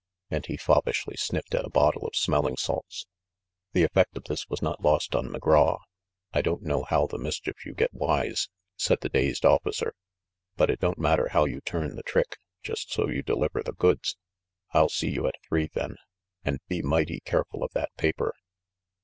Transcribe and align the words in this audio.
And 0.31 0.43
he 0.47 0.57
fop 0.57 0.85
pishly 0.85 1.13
sniffed 1.15 1.53
at 1.53 1.63
a 1.63 1.69
bottle 1.69 2.07
of 2.07 2.15
smelling 2.15 2.57
salts. 2.57 3.05
The 3.73 3.83
effect 3.83 4.17
of 4.17 4.23
this 4.23 4.47
was 4.49 4.59
not 4.59 4.81
lost 4.81 5.13
on 5.13 5.27
McGraw. 5.27 5.77
"I 6.33 6.41
don't 6.41 6.63
know 6.63 6.85
how 6.85 7.05
the 7.05 7.19
mischief 7.19 7.63
you 7.67 7.75
get 7.75 7.93
wise," 7.93 8.49
said 8.75 9.01
the 9.01 9.09
dazed 9.09 9.45
officer; 9.45 9.93
"but 10.57 10.71
it 10.71 10.79
don't 10.79 10.97
matter 10.97 11.27
how 11.27 11.45
you 11.45 11.61
turn 11.61 11.95
the 11.97 12.01
trick, 12.01 12.37
just 12.63 12.91
so 12.91 13.09
you 13.09 13.21
deliver 13.21 13.61
the 13.61 13.73
goods. 13.73 14.17
I'll 14.71 14.89
see 14.89 15.11
you 15.11 15.27
at 15.27 15.35
three 15.47 15.69
then. 15.71 15.97
And 16.43 16.61
be 16.67 16.81
mighty 16.81 17.19
careful 17.19 17.63
of 17.63 17.69
that 17.73 17.91
paper 17.95 18.33